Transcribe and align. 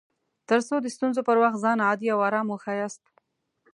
تر 0.49 0.59
څو 0.67 0.75
د 0.81 0.87
ستونزو 0.95 1.21
پر 1.27 1.37
وخت 1.43 1.57
ځان 1.65 1.77
عادي 1.87 2.07
او 2.13 2.19
ارام 2.27 2.47
وښياست 2.49 3.03